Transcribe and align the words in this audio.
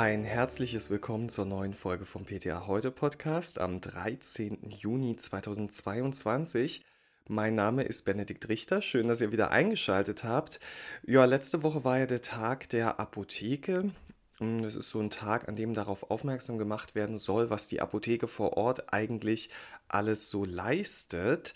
Ein 0.00 0.24
herzliches 0.24 0.88
Willkommen 0.88 1.28
zur 1.28 1.44
neuen 1.44 1.74
Folge 1.74 2.06
vom 2.06 2.24
PTA 2.24 2.66
Heute 2.66 2.90
Podcast 2.90 3.58
am 3.58 3.82
13. 3.82 4.70
Juni 4.70 5.14
2022. 5.14 6.82
Mein 7.28 7.54
Name 7.54 7.82
ist 7.82 8.06
Benedikt 8.06 8.48
Richter. 8.48 8.80
Schön, 8.80 9.08
dass 9.08 9.20
ihr 9.20 9.30
wieder 9.30 9.50
eingeschaltet 9.50 10.24
habt. 10.24 10.58
Ja, 11.06 11.26
letzte 11.26 11.62
Woche 11.62 11.84
war 11.84 11.98
ja 11.98 12.06
der 12.06 12.22
Tag 12.22 12.70
der 12.70 12.98
Apotheke. 12.98 13.90
Das 14.38 14.74
ist 14.74 14.88
so 14.88 15.00
ein 15.00 15.10
Tag, 15.10 15.50
an 15.50 15.56
dem 15.56 15.74
darauf 15.74 16.10
aufmerksam 16.10 16.56
gemacht 16.56 16.94
werden 16.94 17.18
soll, 17.18 17.50
was 17.50 17.68
die 17.68 17.82
Apotheke 17.82 18.26
vor 18.26 18.56
Ort 18.56 18.94
eigentlich 18.94 19.50
alles 19.86 20.30
so 20.30 20.46
leistet. 20.46 21.52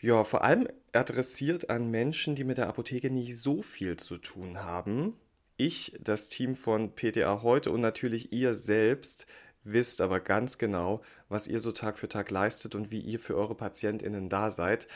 Ja, 0.00 0.24
vor 0.24 0.42
allem 0.42 0.68
adressiert 0.94 1.68
an 1.68 1.90
Menschen, 1.90 2.34
die 2.34 2.44
mit 2.44 2.56
der 2.56 2.68
Apotheke 2.68 3.10
nicht 3.10 3.38
so 3.38 3.60
viel 3.60 3.98
zu 3.98 4.16
tun 4.16 4.62
haben. 4.62 5.18
Ich, 5.56 5.92
das 6.00 6.28
Team 6.28 6.56
von 6.56 6.94
PTA 6.94 7.42
heute 7.42 7.70
und 7.70 7.80
natürlich 7.80 8.32
ihr 8.32 8.54
selbst 8.54 9.26
wisst 9.64 10.00
aber 10.00 10.20
ganz 10.20 10.58
genau, 10.58 11.02
was 11.28 11.48
ihr 11.48 11.58
so 11.58 11.72
Tag 11.72 11.98
für 11.98 12.08
Tag 12.08 12.30
leistet 12.30 12.74
und 12.74 12.90
wie 12.90 13.00
ihr 13.00 13.18
für 13.18 13.36
eure 13.36 13.54
Patientinnen 13.54 14.28
da 14.28 14.50
seid. 14.50 14.86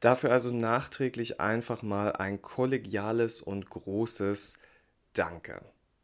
Dafür 0.00 0.30
also 0.30 0.52
nachträglich 0.52 1.40
einfach 1.40 1.82
mal 1.82 2.12
ein 2.12 2.40
kollegiales 2.42 3.40
und 3.40 3.68
großes 3.70 4.58
Danke. 5.14 5.60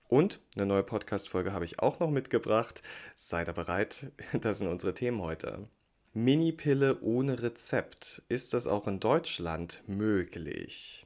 Und 0.09 0.40
eine 0.56 0.66
neue 0.66 0.82
Podcast-Folge 0.82 1.52
habe 1.52 1.65
ich 1.65 1.80
auch 1.80 2.01
noch 2.01 2.10
mitgebracht. 2.10 2.82
Seid 3.15 3.48
ihr 3.48 3.52
bereit? 3.52 4.12
Das 4.40 4.59
sind 4.59 4.68
unsere 4.68 4.95
Themen 4.95 5.20
heute. 5.20 5.65
Minipille 6.12 7.01
ohne 7.01 7.42
Rezept. 7.42 8.23
Ist 8.29 8.54
das 8.54 8.66
auch 8.66 8.87
in 8.87 9.01
Deutschland 9.01 9.82
möglich? 9.87 11.04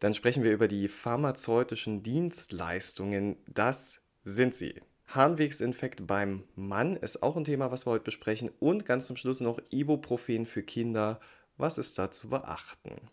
Dann 0.00 0.14
sprechen 0.14 0.42
wir 0.42 0.52
über 0.52 0.66
die 0.66 0.88
pharmazeutischen 0.88 2.02
Dienstleistungen. 2.02 3.36
Das 3.46 4.00
sind 4.24 4.54
sie. 4.54 4.80
Harnwegsinfekt 5.06 6.06
beim 6.06 6.44
Mann 6.54 6.96
ist 6.96 7.22
auch 7.22 7.36
ein 7.36 7.44
Thema, 7.44 7.70
was 7.70 7.86
wir 7.86 7.92
heute 7.92 8.04
besprechen. 8.04 8.50
Und 8.60 8.86
ganz 8.86 9.06
zum 9.06 9.16
Schluss 9.16 9.40
noch 9.40 9.60
Ibuprofen 9.70 10.46
für 10.46 10.62
Kinder. 10.62 11.20
Was 11.56 11.78
ist 11.78 11.98
da 11.98 12.10
zu 12.10 12.30
beachten? 12.30 13.10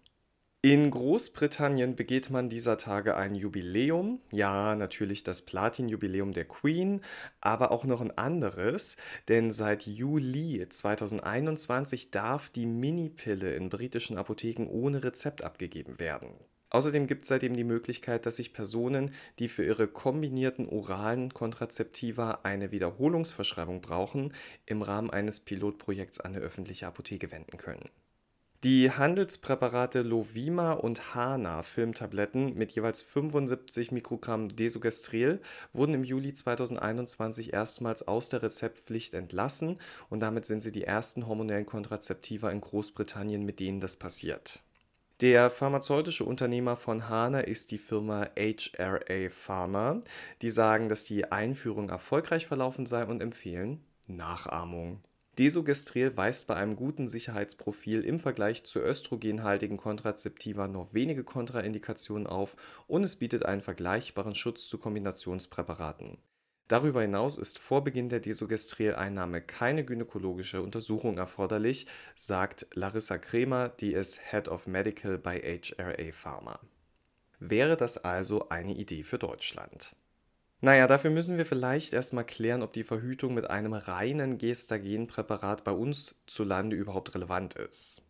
In 0.61 0.89
Großbritannien 0.89 1.95
begeht 1.95 2.29
man 2.29 2.49
dieser 2.49 2.77
Tage 2.77 3.15
ein 3.15 3.35
Jubiläum. 3.35 4.21
Ja, 4.31 4.75
natürlich 4.75 5.23
das 5.23 5.41
Platin-Jubiläum 5.43 6.33
der 6.33 6.45
Queen, 6.45 7.01
aber 7.41 7.71
auch 7.71 7.83
noch 7.85 8.01
ein 8.01 8.17
anderes, 8.17 8.97
denn 9.27 9.51
seit 9.51 9.85
Juli 9.85 10.67
2021 10.67 12.11
darf 12.11 12.49
die 12.49 12.65
Minipille 12.65 13.53
in 13.53 13.69
britischen 13.69 14.17
Apotheken 14.17 14.67
ohne 14.67 15.03
Rezept 15.03 15.43
abgegeben 15.43 15.99
werden. 15.99 16.35
Außerdem 16.69 17.07
gibt 17.07 17.23
es 17.23 17.29
seitdem 17.29 17.55
die 17.55 17.63
Möglichkeit, 17.63 18.25
dass 18.25 18.37
sich 18.37 18.53
Personen, 18.53 19.13
die 19.39 19.47
für 19.47 19.63
ihre 19.63 19.87
kombinierten 19.87 20.67
oralen 20.67 21.33
Kontrazeptiva 21.33 22.39
eine 22.43 22.71
Wiederholungsverschreibung 22.71 23.81
brauchen, 23.81 24.33
im 24.65 24.81
Rahmen 24.81 25.09
eines 25.09 25.39
Pilotprojekts 25.39 26.19
an 26.19 26.35
eine 26.35 26.43
öffentliche 26.43 26.87
Apotheke 26.87 27.31
wenden 27.31 27.57
können. 27.57 27.89
Die 28.63 28.89
Handelspräparate 28.89 30.01
Lovima 30.01 30.71
und 30.71 31.13
Hana 31.13 31.61
Filmtabletten 31.61 32.55
mit 32.55 32.71
jeweils 32.71 33.03
75 33.03 33.91
Mikrogramm 33.91 34.49
Desogestrel 34.49 35.41
wurden 35.73 35.93
im 35.93 36.03
Juli 36.03 36.33
2021 36.33 37.53
erstmals 37.53 38.07
aus 38.07 38.29
der 38.29 38.41
Rezeptpflicht 38.41 39.13
entlassen 39.13 39.79
und 40.09 40.21
damit 40.21 40.47
sind 40.47 40.61
sie 40.61 40.71
die 40.71 40.85
ersten 40.85 41.27
hormonellen 41.27 41.67
Kontrazeptiva 41.67 42.49
in 42.49 42.59
Großbritannien, 42.59 43.45
mit 43.45 43.59
denen 43.59 43.79
das 43.79 43.95
passiert. 43.95 44.63
Der 45.21 45.49
pharmazeutische 45.49 46.25
Unternehmer 46.25 46.75
von 46.75 47.09
Hana 47.09 47.39
ist 47.39 47.71
die 47.71 47.79
Firma 47.79 48.29
HRA 48.37 49.31
Pharma. 49.31 49.99
Die 50.43 50.51
sagen, 50.51 50.89
dass 50.89 51.05
die 51.05 51.31
Einführung 51.31 51.89
erfolgreich 51.89 52.45
verlaufen 52.45 52.85
sei 52.85 53.03
und 53.03 53.23
empfehlen 53.23 53.83
Nachahmung. 54.05 55.01
Desogestrel 55.39 56.15
weist 56.15 56.45
bei 56.45 56.55
einem 56.55 56.75
guten 56.75 57.07
Sicherheitsprofil 57.07 58.01
im 58.01 58.19
Vergleich 58.19 58.63
zu 58.63 58.79
östrogenhaltigen 58.79 59.77
Kontrazeptiva 59.77 60.67
nur 60.67 60.93
wenige 60.93 61.23
Kontraindikationen 61.23 62.27
auf 62.27 62.55
und 62.85 63.03
es 63.03 63.15
bietet 63.15 63.43
einen 63.43 63.61
vergleichbaren 63.61 64.35
Schutz 64.35 64.67
zu 64.67 64.77
Kombinationspräparaten. 64.77 66.19
Darüber 66.67 67.01
hinaus 67.01 67.37
ist 67.37 67.59
vor 67.59 67.83
Beginn 67.83 68.09
der 68.09 68.19
Desogestrel-Einnahme 68.19 69.41
keine 69.41 69.85
gynäkologische 69.85 70.61
Untersuchung 70.61 71.17
erforderlich, 71.17 71.87
sagt 72.15 72.67
Larissa 72.73 73.17
Kremer, 73.17 73.69
die 73.69 73.93
ist 73.93 74.19
Head 74.31 74.49
of 74.49 74.67
Medical 74.67 75.17
bei 75.17 75.39
HRA 75.39 76.11
Pharma. 76.11 76.59
Wäre 77.39 77.77
das 77.77 78.03
also 78.03 78.49
eine 78.49 78.73
Idee 78.73 79.03
für 79.03 79.17
Deutschland? 79.17 79.95
Naja, 80.59 80.87
dafür 80.87 81.11
müssen 81.11 81.37
wir 81.37 81.45
vielleicht 81.45 81.93
erstmal 81.93 82.25
klären, 82.25 82.63
ob 82.63 82.73
die 82.73 82.83
Verhütung 82.83 83.35
mit 83.35 83.49
einem 83.49 83.73
reinen 83.73 84.39
Gestagenpräparat 84.39 85.63
bei 85.63 85.71
uns 85.71 86.21
zu 86.25 86.43
Lande 86.43 86.75
überhaupt 86.75 87.13
relevant 87.13 87.53
ist. 87.55 88.01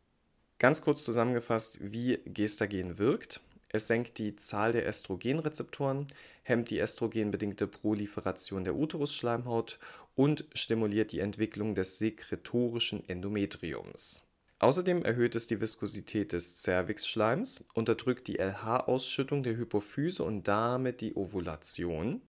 Ganz 0.58 0.82
kurz 0.82 1.04
zusammengefasst, 1.04 1.78
wie 1.82 2.20
Gestagen 2.26 2.98
wirkt. 2.98 3.42
Es 3.78 3.88
senkt 3.88 4.18
die 4.18 4.36
Zahl 4.36 4.72
der 4.72 4.88
Östrogenrezeptoren, 4.88 6.08
hemmt 6.42 6.72
die 6.72 6.80
östrogenbedingte 6.80 7.68
Proliferation 7.68 8.64
der 8.64 8.76
Uterusschleimhaut 8.76 9.78
und 10.16 10.46
stimuliert 10.56 11.12
die 11.12 11.20
Entwicklung 11.20 11.76
des 11.76 12.00
sekretorischen 12.00 13.08
Endometriums. 13.08 14.28
Außerdem 14.58 15.06
erhöht 15.06 15.36
es 15.36 15.46
die 15.46 15.62
Viskosität 15.62 16.34
des 16.34 16.64
Cervixschleims, 16.64 17.66
unterdrückt 17.76 18.28
die 18.28 18.40
LH-Ausschüttung 18.40 19.44
der 19.44 19.56
Hypophyse 19.56 20.24
und 20.24 20.48
damit 20.48 21.02
die 21.02 21.16
Ovulation. 21.16 22.24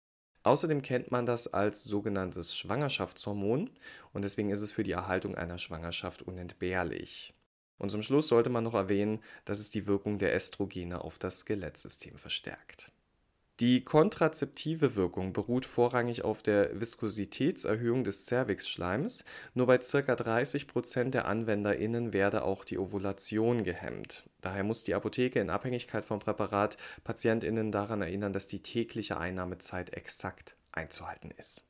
Außerdem 0.41 0.81
kennt 0.81 1.11
man 1.11 1.27
das 1.27 1.53
als 1.53 1.83
sogenanntes 1.83 2.57
Schwangerschaftshormon 2.57 3.69
und 4.13 4.23
deswegen 4.23 4.49
ist 4.49 4.63
es 4.63 4.71
für 4.71 4.81
die 4.81 4.93
Erhaltung 4.93 5.35
einer 5.35 5.59
Schwangerschaft 5.59 6.23
unentbehrlich. 6.23 7.34
Und 7.77 7.89
zum 7.91 8.01
Schluss 8.01 8.27
sollte 8.27 8.49
man 8.49 8.63
noch 8.63 8.73
erwähnen, 8.73 9.21
dass 9.43 9.59
es 9.59 9.69
die 9.69 9.87
Wirkung 9.87 10.17
der 10.17 10.33
Estrogene 10.33 11.01
auf 11.01 11.19
das 11.19 11.39
Skelettsystem 11.39 12.17
verstärkt. 12.17 12.91
Die 13.61 13.85
kontrazeptive 13.85 14.95
Wirkung 14.95 15.31
beruht 15.31 15.65
vorrangig 15.65 16.25
auf 16.25 16.43
der 16.43 16.77
Viskositätserhöhung 16.77 18.03
des 18.03 18.25
Cervixschleims. 18.25 19.23
Nur 19.53 19.67
bei 19.67 19.77
ca. 19.77 19.83
30% 20.13 21.11
der 21.11 21.25
AnwenderInnen 21.25 22.11
werde 22.11 22.43
auch 22.43 22.65
die 22.65 22.77
Ovulation 22.77 23.63
gehemmt. 23.63 24.29
Daher 24.41 24.65
muss 24.65 24.83
die 24.83 24.93
Apotheke 24.93 25.39
in 25.39 25.49
Abhängigkeit 25.49 26.03
vom 26.03 26.19
Präparat 26.19 26.75
PatientInnen 27.05 27.71
daran 27.71 28.01
erinnern, 28.01 28.33
dass 28.33 28.47
die 28.47 28.61
tägliche 28.61 29.17
Einnahmezeit 29.17 29.93
exakt 29.93 30.57
einzuhalten 30.73 31.31
ist. 31.37 31.63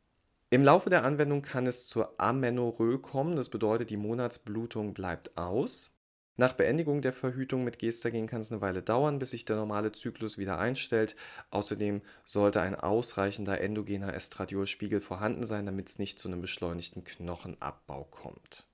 Im 0.49 0.63
Laufe 0.63 0.89
der 0.89 1.03
Anwendung 1.03 1.43
kann 1.43 1.67
es 1.67 1.85
zur 1.85 2.19
Amenorrhoe 2.19 2.97
kommen, 2.97 3.35
das 3.35 3.49
bedeutet, 3.49 3.91
die 3.91 3.97
Monatsblutung 3.97 4.95
bleibt 4.95 5.37
aus. 5.37 5.94
Nach 6.37 6.51
Beendigung 6.51 7.01
der 7.01 7.13
Verhütung 7.13 7.63
mit 7.63 7.79
Gestagen 7.79 8.27
kann 8.27 8.41
es 8.41 8.51
eine 8.51 8.59
Weile 8.59 8.81
dauern, 8.81 9.19
bis 9.19 9.31
sich 9.31 9.45
der 9.45 9.55
normale 9.55 9.93
Zyklus 9.93 10.37
wieder 10.37 10.59
einstellt. 10.59 11.15
Außerdem 11.49 12.01
sollte 12.25 12.59
ein 12.59 12.75
ausreichender 12.75 13.61
endogener 13.61 14.13
Estradiolspiegel 14.13 14.99
vorhanden 14.99 15.45
sein, 15.45 15.65
damit 15.65 15.87
es 15.89 15.99
nicht 15.99 16.19
zu 16.19 16.27
einem 16.27 16.41
beschleunigten 16.41 17.05
Knochenabbau 17.05 18.03
kommt. 18.11 18.67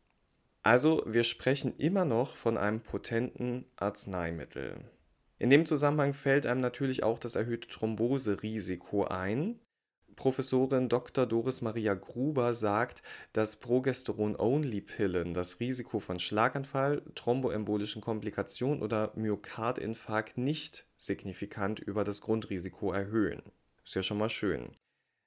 Also, 0.64 1.04
wir 1.06 1.24
sprechen 1.24 1.76
immer 1.78 2.06
noch 2.06 2.36
von 2.36 2.58
einem 2.58 2.82
potenten 2.82 3.66
Arzneimittel. 3.76 4.84
In 5.38 5.50
dem 5.50 5.66
Zusammenhang 5.66 6.14
fällt 6.14 6.46
einem 6.48 6.62
natürlich 6.62 7.04
auch 7.04 7.20
das 7.20 7.36
erhöhte 7.36 7.68
Thromboserisiko 7.68 9.06
ein. 9.06 9.60
Professorin 10.22 10.88
Dr. 10.88 11.26
Doris 11.26 11.64
Maria 11.64 11.96
Gruber 11.96 12.54
sagt, 12.54 13.02
dass 13.34 13.56
Progesteron-Only-Pillen 13.56 15.34
das 15.34 15.60
Risiko 15.60 16.00
von 16.00 16.20
Schlaganfall, 16.20 17.02
thromboembolischen 17.16 18.04
Komplikationen 18.04 18.84
oder 18.84 19.14
Myokardinfarkt 19.16 20.38
nicht 20.38 20.86
signifikant 20.96 21.80
über 21.80 22.04
das 22.04 22.22
Grundrisiko 22.22 22.92
erhöhen. 22.92 23.42
Ist 23.84 23.96
ja 23.96 24.04
schon 24.04 24.20
mal 24.20 24.30
schön. 24.30 24.70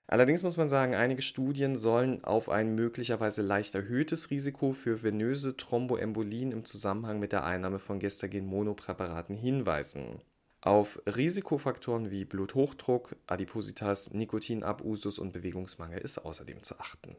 Allerdings 0.06 0.44
muss 0.44 0.58
man 0.58 0.68
sagen, 0.68 0.94
einige 0.94 1.22
Studien 1.22 1.74
sollen 1.74 2.22
auf 2.22 2.48
ein 2.48 2.76
möglicherweise 2.76 3.42
leicht 3.42 3.74
erhöhtes 3.74 4.30
Risiko 4.30 4.70
für 4.70 5.02
venöse 5.02 5.56
Thromboembolien 5.56 6.52
im 6.52 6.64
Zusammenhang 6.64 7.18
mit 7.18 7.32
der 7.32 7.44
Einnahme 7.44 7.80
von 7.80 7.98
Gestagen-Monopräparaten 7.98 9.34
hinweisen. 9.34 10.20
Auf 10.64 10.98
Risikofaktoren 11.06 12.10
wie 12.10 12.24
Bluthochdruck, 12.24 13.16
Adipositas, 13.26 14.14
Nikotinabusus 14.14 15.18
und 15.18 15.34
Bewegungsmangel 15.34 15.98
ist 15.98 16.16
außerdem 16.16 16.62
zu 16.62 16.80
achten. 16.80 17.16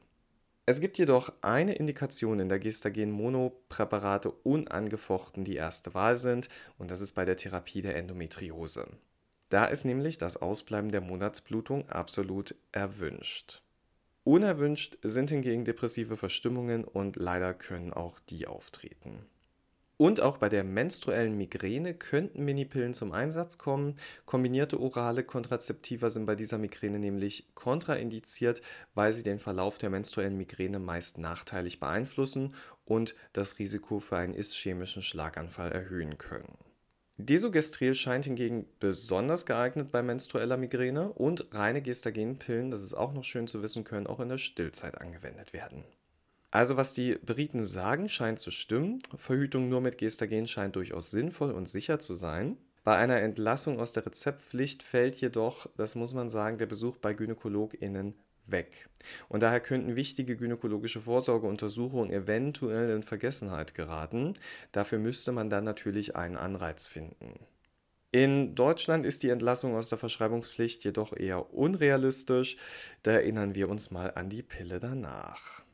Es 0.65 0.79
gibt 0.79 0.97
jedoch 0.97 1.31
eine 1.41 1.75
Indikation, 1.75 2.39
in 2.39 2.49
der 2.49 2.57
Gestagen-Monopräparate 2.57 4.31
unangefochten 4.31 5.43
die 5.43 5.57
erste 5.57 5.93
Wahl 5.93 6.15
sind, 6.15 6.49
und 6.79 6.89
das 6.89 7.01
ist 7.01 7.11
bei 7.11 7.23
der 7.23 7.37
Therapie 7.37 7.83
der 7.83 7.95
Endometriose. 7.97 8.87
Da 9.49 9.65
ist 9.65 9.85
nämlich 9.85 10.17
das 10.17 10.37
Ausbleiben 10.37 10.91
der 10.91 11.01
Monatsblutung 11.01 11.87
absolut 11.87 12.55
erwünscht. 12.71 13.61
Unerwünscht 14.23 14.97
sind 15.03 15.29
hingegen 15.29 15.65
depressive 15.65 16.17
Verstimmungen 16.17 16.83
und 16.83 17.15
leider 17.15 17.53
können 17.53 17.93
auch 17.93 18.19
die 18.21 18.47
auftreten. 18.47 19.23
Und 19.97 20.19
auch 20.19 20.37
bei 20.37 20.49
der 20.49 20.65
menstruellen 20.65 21.37
Migräne 21.37 21.93
könnten 21.93 22.43
Minipillen 22.43 22.93
zum 22.93 23.13
Einsatz 23.13 23.57
kommen. 23.57 23.95
Kombinierte 24.25 24.79
orale 24.79 25.23
Kontrazeptiva 25.23 26.09
sind 26.09 26.25
bei 26.25 26.35
dieser 26.35 26.57
Migräne 26.57 26.99
nämlich 26.99 27.47
kontraindiziert, 27.55 28.61
weil 28.93 29.13
sie 29.13 29.23
den 29.23 29.39
Verlauf 29.39 29.77
der 29.77 29.89
menstruellen 29.89 30.35
Migräne 30.35 30.79
meist 30.79 31.17
nachteilig 31.17 31.79
beeinflussen 31.79 32.53
und 32.83 33.15
das 33.31 33.57
Risiko 33.57 33.99
für 33.99 34.17
einen 34.17 34.33
ischämischen 34.33 35.01
Schlaganfall 35.01 35.71
erhöhen 35.71 36.17
können. 36.17 36.57
Desogestrel 37.17 37.95
scheint 37.95 38.25
hingegen 38.25 38.65
besonders 38.81 39.45
geeignet 39.45 39.89
bei 39.93 40.03
menstrueller 40.03 40.57
Migräne 40.57 41.13
und 41.13 41.47
reine 41.53 41.81
Gestagenpillen, 41.81 42.71
das 42.71 42.83
ist 42.83 42.93
auch 42.93 43.13
noch 43.13 43.23
schön 43.23 43.47
zu 43.47 43.63
wissen, 43.63 43.85
können 43.85 44.05
auch 44.05 44.19
in 44.19 44.27
der 44.27 44.37
Stillzeit 44.37 44.99
angewendet 44.99 45.53
werden. 45.53 45.85
Also 46.55 46.77
was 46.77 46.93
die 46.93 47.15
Briten 47.15 47.65
sagen, 47.65 48.07
scheint 48.07 48.39
zu 48.39 48.49
stimmen. 48.49 48.99
Verhütung 49.13 49.67
nur 49.67 49.81
mit 49.81 49.97
Gestagen 49.97 50.47
scheint 50.47 50.77
durchaus 50.77 51.11
sinnvoll 51.11 51.51
und 51.51 51.67
sicher 51.67 51.99
zu 51.99 52.13
sein. 52.13 52.57
Bei 52.85 52.95
einer 52.95 53.19
Entlassung 53.19 53.77
aus 53.77 53.91
der 53.91 54.05
Rezeptpflicht 54.05 54.81
fällt 54.81 55.17
jedoch, 55.17 55.67
das 55.75 55.95
muss 55.95 56.13
man 56.13 56.29
sagen, 56.29 56.57
der 56.57 56.65
Besuch 56.65 56.95
bei 56.95 57.13
GynäkologInnen 57.13 58.13
weg. 58.45 58.87
Und 59.27 59.43
daher 59.43 59.59
könnten 59.59 59.97
wichtige 59.97 60.37
gynäkologische 60.37 61.01
Vorsorgeuntersuchungen 61.01 62.09
eventuell 62.09 62.89
in 62.91 63.03
Vergessenheit 63.03 63.75
geraten. 63.75 64.35
Dafür 64.71 64.99
müsste 64.99 65.33
man 65.33 65.49
dann 65.49 65.65
natürlich 65.65 66.15
einen 66.15 66.37
Anreiz 66.37 66.87
finden. 66.87 67.37
In 68.13 68.55
Deutschland 68.55 69.05
ist 69.05 69.23
die 69.23 69.29
Entlassung 69.29 69.75
aus 69.75 69.89
der 69.89 69.97
Verschreibungspflicht 69.97 70.85
jedoch 70.85 71.11
eher 71.11 71.53
unrealistisch. 71.53 72.55
Da 73.03 73.11
erinnern 73.11 73.55
wir 73.55 73.67
uns 73.67 73.91
mal 73.91 74.13
an 74.15 74.29
die 74.29 74.41
Pille 74.41 74.79
danach. 74.79 75.64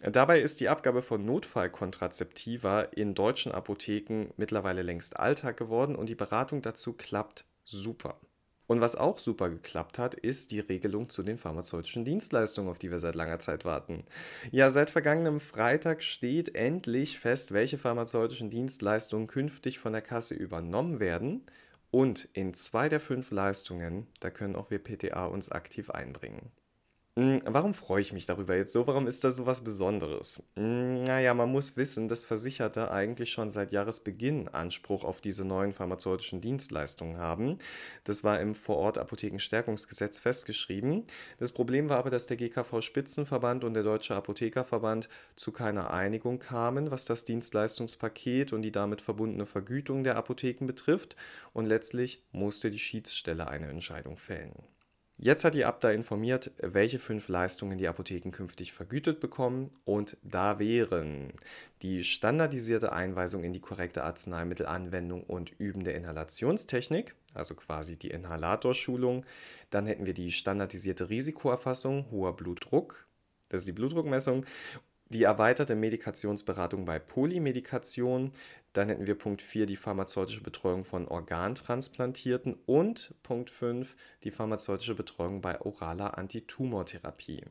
Dabei 0.00 0.40
ist 0.40 0.60
die 0.60 0.68
Abgabe 0.68 1.00
von 1.00 1.24
Notfallkontrazeptiva 1.24 2.82
in 2.82 3.14
deutschen 3.14 3.52
Apotheken 3.52 4.28
mittlerweile 4.36 4.82
längst 4.82 5.18
Alltag 5.18 5.56
geworden 5.56 5.96
und 5.96 6.08
die 6.08 6.14
Beratung 6.14 6.60
dazu 6.60 6.92
klappt 6.92 7.46
super. 7.64 8.20
Und 8.66 8.80
was 8.80 8.96
auch 8.96 9.18
super 9.18 9.48
geklappt 9.48 9.98
hat, 9.98 10.14
ist 10.14 10.50
die 10.50 10.60
Regelung 10.60 11.08
zu 11.08 11.22
den 11.22 11.38
pharmazeutischen 11.38 12.04
Dienstleistungen, 12.04 12.68
auf 12.68 12.78
die 12.78 12.90
wir 12.90 12.98
seit 12.98 13.14
langer 13.14 13.38
Zeit 13.38 13.64
warten. 13.64 14.04
Ja, 14.50 14.70
seit 14.70 14.90
vergangenem 14.90 15.40
Freitag 15.40 16.02
steht 16.02 16.54
endlich 16.54 17.18
fest, 17.18 17.52
welche 17.52 17.78
pharmazeutischen 17.78 18.50
Dienstleistungen 18.50 19.28
künftig 19.28 19.78
von 19.78 19.92
der 19.92 20.02
Kasse 20.02 20.34
übernommen 20.34 21.00
werden. 21.00 21.46
Und 21.92 22.28
in 22.32 22.52
zwei 22.54 22.88
der 22.88 23.00
fünf 23.00 23.30
Leistungen, 23.30 24.08
da 24.20 24.30
können 24.30 24.56
auch 24.56 24.70
wir 24.70 24.82
PTA 24.82 25.26
uns 25.26 25.50
aktiv 25.50 25.88
einbringen. 25.90 26.50
Hm, 27.18 27.40
warum 27.46 27.72
freue 27.72 28.02
ich 28.02 28.12
mich 28.12 28.26
darüber 28.26 28.54
jetzt 28.56 28.72
so? 28.74 28.86
Warum 28.86 29.06
ist 29.06 29.24
das 29.24 29.36
so 29.36 29.46
was 29.46 29.64
Besonderes? 29.64 30.42
Hm, 30.54 31.00
naja, 31.02 31.32
man 31.32 31.50
muss 31.50 31.78
wissen, 31.78 32.08
dass 32.08 32.24
Versicherte 32.24 32.90
eigentlich 32.90 33.30
schon 33.32 33.48
seit 33.48 33.72
Jahresbeginn 33.72 34.48
Anspruch 34.48 35.02
auf 35.02 35.22
diese 35.22 35.46
neuen 35.46 35.72
pharmazeutischen 35.72 36.42
Dienstleistungen 36.42 37.16
haben. 37.16 37.56
Das 38.04 38.22
war 38.22 38.38
im 38.40 38.54
Vorort-Apothekenstärkungsgesetz 38.54 40.18
festgeschrieben. 40.18 41.04
Das 41.38 41.52
Problem 41.52 41.88
war 41.88 41.96
aber, 41.98 42.10
dass 42.10 42.26
der 42.26 42.36
GKV-Spitzenverband 42.36 43.64
und 43.64 43.72
der 43.72 43.82
Deutsche 43.82 44.14
Apothekerverband 44.14 45.08
zu 45.36 45.52
keiner 45.52 45.90
Einigung 45.90 46.38
kamen, 46.38 46.90
was 46.90 47.06
das 47.06 47.24
Dienstleistungspaket 47.24 48.52
und 48.52 48.60
die 48.60 48.72
damit 48.72 49.00
verbundene 49.00 49.46
Vergütung 49.46 50.04
der 50.04 50.16
Apotheken 50.16 50.66
betrifft. 50.66 51.16
Und 51.54 51.64
letztlich 51.64 52.22
musste 52.32 52.68
die 52.68 52.78
Schiedsstelle 52.78 53.48
eine 53.48 53.68
Entscheidung 53.68 54.18
fällen. 54.18 54.52
Jetzt 55.18 55.44
hat 55.44 55.54
die 55.54 55.64
Abda 55.64 55.92
informiert, 55.92 56.50
welche 56.58 56.98
fünf 56.98 57.28
Leistungen 57.28 57.78
die 57.78 57.88
Apotheken 57.88 58.32
künftig 58.32 58.74
vergütet 58.74 59.18
bekommen 59.18 59.70
und 59.86 60.18
da 60.22 60.58
wären. 60.58 61.32
Die 61.80 62.04
standardisierte 62.04 62.92
Einweisung 62.92 63.42
in 63.42 63.54
die 63.54 63.60
korrekte 63.60 64.04
Arzneimittelanwendung 64.04 65.22
und 65.22 65.52
Üben 65.58 65.84
der 65.84 65.94
Inhalationstechnik, 65.94 67.14
also 67.32 67.54
quasi 67.54 67.96
die 67.96 68.10
Inhalatorschulung, 68.10 69.24
dann 69.70 69.86
hätten 69.86 70.04
wir 70.04 70.12
die 70.12 70.30
standardisierte 70.30 71.08
Risikoerfassung, 71.08 72.10
hoher 72.10 72.36
Blutdruck, 72.36 73.06
das 73.48 73.60
ist 73.60 73.68
die 73.68 73.72
Blutdruckmessung 73.72 74.44
die 75.08 75.22
erweiterte 75.22 75.74
Medikationsberatung 75.74 76.84
bei 76.84 76.98
Polymedikation. 76.98 78.32
Dann 78.72 78.88
hätten 78.88 79.06
wir 79.06 79.16
Punkt 79.16 79.42
4 79.42 79.66
die 79.66 79.76
pharmazeutische 79.76 80.42
Betreuung 80.42 80.84
von 80.84 81.08
Organtransplantierten 81.08 82.56
und 82.66 83.14
Punkt 83.22 83.50
5 83.50 83.96
die 84.24 84.30
pharmazeutische 84.30 84.94
Betreuung 84.94 85.40
bei 85.40 85.60
oraler 85.60 86.18
Antitumortherapie. 86.18 87.44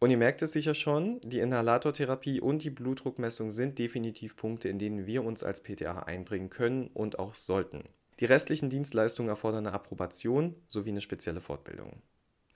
Und 0.00 0.10
ihr 0.10 0.16
merkt 0.16 0.42
es 0.42 0.52
sicher 0.52 0.74
schon, 0.74 1.20
die 1.22 1.40
Inhalatortherapie 1.40 2.40
und 2.40 2.62
die 2.62 2.70
Blutdruckmessung 2.70 3.50
sind 3.50 3.78
definitiv 3.78 4.36
Punkte, 4.36 4.68
in 4.68 4.78
denen 4.78 5.06
wir 5.06 5.24
uns 5.24 5.42
als 5.42 5.62
PTA 5.62 6.04
einbringen 6.04 6.50
können 6.50 6.86
und 6.88 7.18
auch 7.18 7.34
sollten. 7.34 7.82
Die 8.20 8.24
restlichen 8.24 8.70
Dienstleistungen 8.70 9.28
erfordern 9.28 9.66
eine 9.66 9.74
Approbation 9.74 10.54
sowie 10.68 10.90
eine 10.90 11.00
spezielle 11.00 11.40
Fortbildung. 11.40 12.02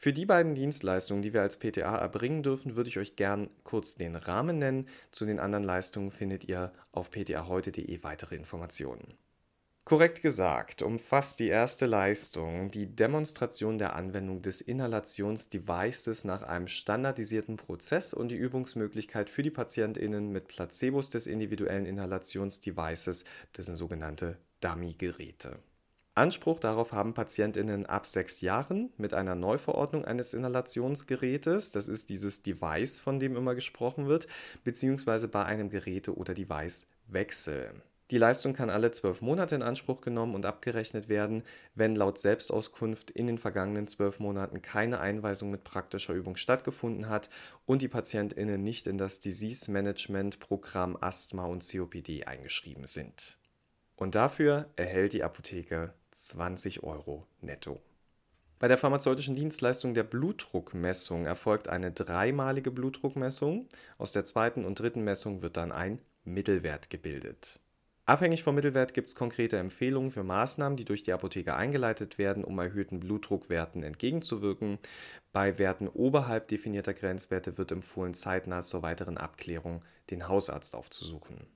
Für 0.03 0.13
die 0.13 0.27
beiden 0.27 0.57
Dienstleistungen, 0.57 1.23
die 1.23 1.33
wir 1.33 1.43
als 1.43 1.61
PTA 1.61 1.97
erbringen 1.97 2.43
dürfen, 2.43 2.75
würde 2.75 2.89
ich 2.89 2.99
euch 2.99 3.15
gern 3.15 3.49
kurz 3.63 3.95
den 3.95 4.17
Rahmen 4.17 4.59
nennen. 4.59 4.89
Zu 5.13 5.27
den 5.27 5.39
anderen 5.39 5.63
Leistungen 5.63 6.11
findet 6.11 6.43
ihr 6.43 6.73
auf 6.91 7.13
ptaheute.de 7.13 8.03
weitere 8.03 8.35
Informationen. 8.35 9.15
Korrekt 9.85 10.21
gesagt, 10.21 10.83
umfasst 10.83 11.39
die 11.39 11.47
erste 11.47 11.87
Leistung 11.87 12.73
die 12.73 12.97
Demonstration 12.97 13.79
der 13.79 13.95
Anwendung 13.95 14.43
des 14.43 14.61
Inhalationsdevices 14.61 16.25
nach 16.25 16.43
einem 16.43 16.67
standardisierten 16.67 17.57
Prozess 17.57 18.13
und 18.13 18.33
die 18.33 18.37
Übungsmöglichkeit 18.37 19.31
für 19.31 19.45
die 19.45 19.51
PatientInnen 19.53 20.33
mit 20.33 20.49
Placebos 20.49 21.11
des 21.11 21.29
individuellen 21.29 21.87
Inhalationsdevices, 21.87 23.23
das 23.53 23.67
sind 23.67 23.77
sogenannte 23.77 24.37
Dummy-Geräte. 24.63 25.61
Anspruch 26.15 26.61
darauf 26.61 26.93
haben 26.93 27.15
Patientinnen 27.15 27.87
ab 27.87 28.07
sechs 28.07 28.43
Jahren 28.43 28.93
mit 28.99 29.15
einer 29.15 29.35
Neuverordnung 29.35 30.05
eines 30.05 30.35
Inhalationsgerätes, 30.35 31.73
das 31.73 31.89
ist 31.89 32.11
dieses 32.11 32.43
Device, 32.43 33.01
von 33.01 33.19
dem 33.19 33.35
immer 33.35 33.55
gesprochen 33.55 34.09
wird, 34.09 34.27
beziehungsweise 34.63 35.29
bei 35.29 35.47
einem 35.47 35.71
Geräte- 35.71 36.15
oder 36.15 36.35
Device-Wechsel. 36.35 37.73
Die 38.11 38.19
Leistung 38.19 38.53
kann 38.53 38.69
alle 38.69 38.91
zwölf 38.91 39.23
Monate 39.23 39.55
in 39.55 39.63
Anspruch 39.63 40.03
genommen 40.03 40.35
und 40.35 40.45
abgerechnet 40.45 41.09
werden, 41.09 41.45
wenn 41.75 41.97
laut 41.97 42.19
Selbstauskunft 42.19 43.11
in 43.11 43.27
den 43.27 43.39
vergangenen 43.39 43.87
zwölf 43.87 44.19
Monaten 44.19 44.61
keine 44.61 45.01
Einweisung 45.01 45.51
mit 45.51 45.65
praktischer 45.65 46.13
Übung 46.13 46.37
stattgefunden 46.37 47.09
hat 47.09 47.31
und 47.65 47.81
die 47.81 47.89
PatientInnen 47.89 48.63
nicht 48.63 48.87
in 48.87 48.99
das 48.99 49.19
Disease 49.19 49.71
Management 49.71 50.41
Programm 50.41 50.99
Asthma 51.01 51.47
und 51.47 51.67
COPD 51.67 52.25
eingeschrieben 52.25 52.87
sind. 52.87 53.39
Und 53.97 54.15
dafür 54.15 54.69
erhält 54.77 55.15
die 55.15 55.25
Apotheke 55.25 55.95
20 56.13 56.83
Euro 56.83 57.27
netto. 57.41 57.81
Bei 58.59 58.69
der 58.69 58.79
pharmazeutischen 58.79 59.35
Dienstleistung 59.35 59.93
der 59.93 60.05
Blutdruckmessung 60.05 61.27
erfolgt 61.27 61.67
eine 61.67 61.91
dreimalige 61.91 62.71
Blutdruckmessung. 62.71 63.67
Aus 63.99 64.13
der 64.13 64.25
zweiten 64.25 64.65
und 64.65 64.79
dritten 64.79 65.03
Messung 65.03 65.43
wird 65.43 65.57
dann 65.57 65.73
ein 65.73 66.01
Mittelwert 66.23 66.89
gebildet. 66.89 67.59
Abhängig 68.05 68.43
vom 68.43 68.55
Mittelwert 68.55 68.95
gibt 68.95 69.09
es 69.09 69.15
konkrete 69.15 69.59
Empfehlungen 69.59 70.11
für 70.11 70.23
Maßnahmen, 70.23 70.77
die 70.77 70.85
durch 70.85 71.03
die 71.03 71.13
Apotheke 71.13 71.57
eingeleitet 71.57 72.19
werden, 72.19 72.45
um 72.45 72.59
erhöhten 72.59 73.01
Blutdruckwerten 73.01 73.83
entgegenzuwirken. 73.83 74.79
Bei 75.33 75.59
Werten 75.59 75.89
oberhalb 75.89 76.49
definierter 76.49 76.95
Grenzwerte 76.95 77.59
wird 77.59 77.73
empfohlen, 77.73 78.15
zeitnah 78.15 78.63
zur 78.63 78.83
weiteren 78.83 79.19
Abklärung 79.19 79.83
den 80.11 80.29
Hausarzt 80.29 80.75
aufzusuchen. 80.75 81.47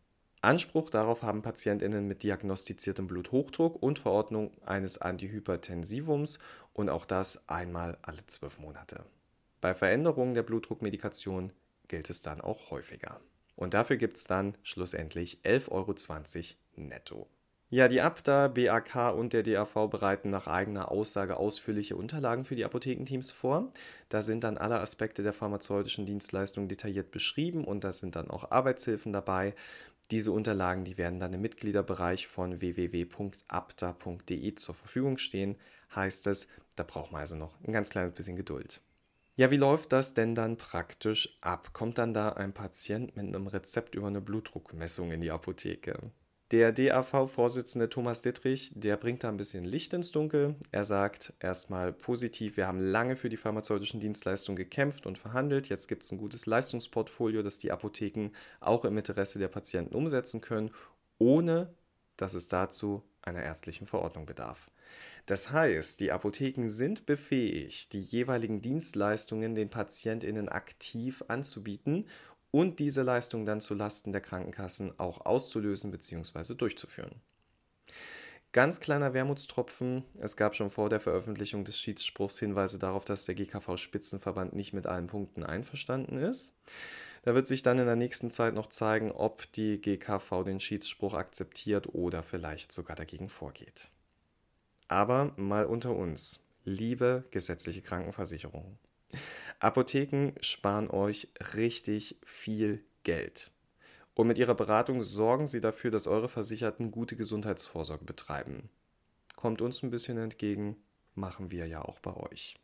Anspruch 0.43 0.91
darauf 0.91 1.23
haben 1.23 1.43
Patientinnen 1.43 2.07
mit 2.07 2.23
diagnostiziertem 2.23 3.07
Bluthochdruck 3.07 3.83
und 3.83 3.99
Verordnung 3.99 4.53
eines 4.65 4.99
Antihypertensivums 4.99 6.39
und 6.73 6.89
auch 6.89 7.07
das 7.07 7.49
einmal 7.49 7.99
alle 8.03 8.27
zwölf 8.27 8.59
Monate. 8.59 9.05
Bei 9.61 9.75
Veränderungen 9.75 10.35
der 10.35 10.43
Blutdruckmedikation 10.43 11.53
gilt 11.89 12.11
es 12.11 12.23
dann 12.23 12.41
auch 12.41 12.71
häufiger. 12.71 13.21
Und 13.57 13.75
dafür 13.75 13.97
gibt 13.97 14.19
es 14.19 14.25
dann 14.25 14.57
schlussendlich 14.63 15.41
11,20 15.45 15.71
Euro 15.71 15.95
netto. 16.77 17.27
Ja, 17.69 17.89
die 17.89 18.01
Abda, 18.01 18.47
BAK 18.47 19.13
und 19.17 19.33
der 19.33 19.43
DAV 19.43 19.89
bereiten 19.91 20.31
nach 20.31 20.47
eigener 20.47 20.93
Aussage 20.93 21.37
ausführliche 21.37 21.97
Unterlagen 21.97 22.45
für 22.45 22.55
die 22.55 22.65
Apothekenteams 22.65 23.33
vor. 23.33 23.73
Da 24.09 24.23
sind 24.23 24.45
dann 24.45 24.57
alle 24.57 24.79
Aspekte 24.79 25.25
der 25.25 25.33
pharmazeutischen 25.33 26.07
Dienstleistung 26.07 26.69
detailliert 26.69 27.11
beschrieben 27.11 27.65
und 27.65 27.83
da 27.83 27.91
sind 27.91 28.15
dann 28.15 28.31
auch 28.31 28.53
Arbeitshilfen 28.53 29.13
dabei. 29.13 29.53
Diese 30.11 30.31
Unterlagen, 30.31 30.85
die 30.85 30.99
werden 30.99 31.19
dann 31.19 31.33
im 31.33 31.41
Mitgliederbereich 31.41 32.29
von 32.29 32.61
www.abda.de 32.61 34.55
zur 34.55 34.75
Verfügung 34.75 35.19
stehen. 35.19 35.57
Heißt 35.95 36.29
es, 36.29 36.47
da 36.77 36.85
braucht 36.85 37.11
man 37.11 37.23
also 37.23 37.35
noch 37.35 37.61
ein 37.63 37.73
ganz 37.73 37.91
kleines 37.91 38.13
bisschen 38.13 38.37
Geduld. 38.37 38.81
Ja, 39.35 39.51
wie 39.51 39.57
läuft 39.57 39.93
das 39.93 40.15
denn 40.15 40.35
dann 40.35 40.57
praktisch 40.57 41.37
ab? 41.41 41.73
Kommt 41.73 41.99
dann 41.99 42.15
da 42.15 42.31
ein 42.31 42.55
Patient 42.55 43.17
mit 43.17 43.27
einem 43.27 43.49
Rezept 43.49 43.95
über 43.95 44.07
eine 44.07 44.21
Blutdruckmessung 44.21 45.11
in 45.11 45.21
die 45.21 45.31
Apotheke? 45.31 45.99
Der 46.53 46.71
DAV-Vorsitzende 46.71 47.89
Thomas 47.89 48.23
Dittrich, 48.23 48.71
der 48.77 48.97
bringt 48.97 49.25
da 49.25 49.29
ein 49.29 49.37
bisschen 49.37 49.65
Licht 49.65 49.93
ins 49.93 50.13
Dunkel. 50.13 50.55
Er 50.71 50.85
sagt 50.85 51.33
erstmal 51.41 51.93
positiv, 51.93 52.57
wir 52.57 52.69
haben 52.69 52.79
lange 52.79 53.17
für 53.17 53.29
die 53.29 53.37
pharmazeutischen 53.37 53.99
Dienstleistungen 53.99 54.57
gekämpft 54.57 55.07
und 55.07 55.19
verhandelt. 55.19 55.69
Jetzt 55.69 55.89
gibt 55.89 56.05
es 56.05 56.13
ein 56.13 56.19
gutes 56.19 56.47
Leistungsportfolio, 56.47 57.43
das 57.43 57.59
die 57.59 57.73
Apotheken 57.73 58.31
auch 58.61 58.85
im 58.85 58.97
Interesse 58.97 59.41
der 59.41 59.49
Patienten 59.49 59.97
umsetzen 59.97 60.41
können. 60.41 60.71
ohne 61.19 61.75
dass 62.19 62.35
es 62.35 62.49
dazu 62.49 63.03
einer 63.23 63.43
ärztlichen 63.43 63.87
Verordnung 63.87 64.27
bedarf. 64.27 64.71
Das 65.27 65.51
heißt, 65.51 66.01
die 66.01 66.13
Apotheken 66.13 66.69
sind 66.69 67.07
befähigt, 67.07 67.93
die 67.93 68.01
jeweiligen 68.01 68.61
Dienstleistungen 68.61 69.55
den 69.55 69.71
Patientinnen 69.71 70.49
aktiv 70.49 71.25
anzubieten 71.29 72.07
und 72.51 72.79
diese 72.79 73.03
Leistung 73.03 73.45
dann 73.45 73.61
zu 73.61 73.75
Lasten 73.75 74.13
der 74.13 74.21
Krankenkassen 74.21 74.99
auch 74.99 75.27
auszulösen 75.27 75.91
bzw. 75.91 76.55
durchzuführen. 76.55 77.21
Ganz 78.53 78.81
kleiner 78.81 79.13
Wermutstropfen, 79.13 80.05
es 80.19 80.37
gab 80.37 80.55
schon 80.55 80.71
vor 80.71 80.89
der 80.89 81.01
Veröffentlichung 81.01 81.65
des 81.65 81.79
Schiedsspruchs 81.79 82.39
Hinweise 82.39 82.79
darauf, 82.79 83.05
dass 83.05 83.27
der 83.27 83.35
GKV-Spitzenverband 83.35 84.55
nicht 84.55 84.73
mit 84.73 84.87
allen 84.87 85.09
Punkten 85.09 85.43
einverstanden 85.45 86.17
ist. 86.17 86.55
Da 87.23 87.35
wird 87.35 87.47
sich 87.47 87.63
dann 87.63 87.79
in 87.79 87.85
der 87.87 87.97
nächsten 87.97 88.31
Zeit 88.31 88.55
noch 88.55 88.69
zeigen, 88.69 89.11
ob 89.11 89.53
die 89.53 89.81
GKV 89.81 90.43
den 90.45 90.59
Schiedsspruch 90.59 91.13
akzeptiert 91.13 91.93
oder 91.93 92.23
vielleicht 92.23 92.73
sogar 92.73 92.97
dagegen 92.97 93.29
vorgeht. 93.29 93.91
Aber 94.89 95.35
mal 95.37 95.67
unter 95.67 95.95
uns, 95.95 96.43
liebe 96.65 97.25
gesetzliche 97.31 97.83
Krankenversicherung. 97.83 98.79
Apotheken 99.61 100.33
sparen 100.41 100.91
euch 100.91 101.29
richtig 101.55 102.19
viel 102.25 102.85
Geld. 103.03 103.53
Und 104.15 104.27
mit 104.27 104.39
ihrer 104.39 104.55
Beratung 104.55 105.03
sorgen 105.03 105.47
sie 105.47 105.61
dafür, 105.61 105.91
dass 105.91 106.07
eure 106.07 106.29
Versicherten 106.29 106.91
gute 106.91 107.17
Gesundheitsvorsorge 107.17 108.05
betreiben. 108.05 108.71
Kommt 109.37 109.61
uns 109.61 109.83
ein 109.83 109.91
bisschen 109.91 110.19
entgegen, 110.19 110.77
machen 111.15 111.51
wir 111.51 111.67
ja 111.67 111.83
auch 111.83 111.99
bei 111.99 112.15
euch. 112.15 112.57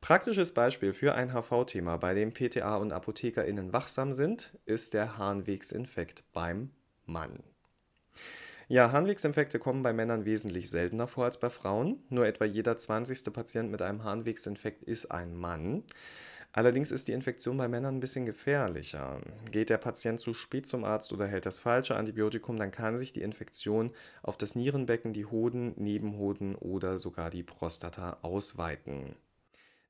Praktisches 0.00 0.52
Beispiel 0.52 0.92
für 0.92 1.14
ein 1.14 1.32
HV-Thema, 1.32 1.96
bei 1.96 2.12
dem 2.12 2.32
PTA 2.32 2.76
und 2.76 2.92
ApothekerInnen 2.92 3.72
wachsam 3.72 4.12
sind, 4.12 4.58
ist 4.66 4.92
der 4.92 5.16
Harnwegsinfekt 5.16 6.24
beim 6.32 6.70
Mann. 7.06 7.42
Ja, 8.68 8.92
Harnwegsinfekte 8.92 9.58
kommen 9.58 9.82
bei 9.82 9.92
Männern 9.92 10.24
wesentlich 10.24 10.70
seltener 10.70 11.06
vor 11.06 11.26
als 11.26 11.38
bei 11.38 11.50
Frauen. 11.50 12.02
Nur 12.08 12.26
etwa 12.26 12.46
jeder 12.46 12.76
20. 12.76 13.32
Patient 13.32 13.70
mit 13.70 13.82
einem 13.82 14.04
Harnwegsinfekt 14.04 14.82
ist 14.84 15.10
ein 15.10 15.36
Mann. 15.36 15.84
Allerdings 16.52 16.90
ist 16.90 17.08
die 17.08 17.12
Infektion 17.12 17.58
bei 17.58 17.68
Männern 17.68 17.96
ein 17.96 18.00
bisschen 18.00 18.24
gefährlicher. 18.24 19.20
Geht 19.50 19.68
der 19.68 19.76
Patient 19.76 20.18
zu 20.18 20.32
spät 20.32 20.66
zum 20.66 20.84
Arzt 20.84 21.12
oder 21.12 21.26
hält 21.26 21.44
das 21.46 21.58
falsche 21.58 21.96
Antibiotikum, 21.96 22.56
dann 22.56 22.70
kann 22.70 22.96
sich 22.96 23.12
die 23.12 23.22
Infektion 23.22 23.90
auf 24.22 24.38
das 24.38 24.54
Nierenbecken, 24.54 25.12
die 25.12 25.26
Hoden, 25.26 25.74
Nebenhoden 25.76 26.54
oder 26.54 26.96
sogar 26.96 27.28
die 27.28 27.42
Prostata 27.42 28.18
ausweiten. 28.22 29.16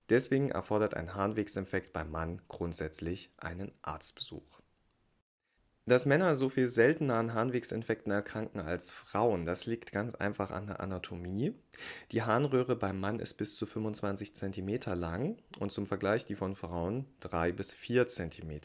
Deswegen 0.09 0.51
erfordert 0.51 0.95
ein 0.95 1.15
Harnwegsinfekt 1.15 1.93
beim 1.93 2.11
Mann 2.11 2.43
grundsätzlich 2.49 3.31
einen 3.37 3.71
Arztbesuch. 3.83 4.64
Dass 5.87 6.07
Männer 6.07 6.35
so 6.35 6.49
viel 6.49 6.69
seltener 6.69 7.17
an 7.17 7.35
Harnwegsinfekten 7.35 8.11
erkranken 8.11 8.59
als 8.59 8.91
Frauen, 8.91 9.45
das 9.45 9.67
liegt 9.67 9.93
ganz 9.93 10.15
einfach 10.15 10.51
an 10.51 10.67
der 10.67 10.81
Anatomie. 10.81 11.53
Die 12.11 12.23
Harnröhre 12.23 12.75
beim 12.75 12.99
Mann 12.99 13.21
ist 13.21 13.35
bis 13.35 13.55
zu 13.55 13.67
25 13.67 14.35
cm 14.35 14.81
lang 14.95 15.37
und 15.59 15.73
zum 15.73 15.87
Vergleich 15.87 16.25
die 16.25 16.37
von 16.37 16.55
Frauen 16.55 17.05
3 17.21 17.53
bis 17.53 17.75
4 17.75 18.09
cm. 18.09 18.61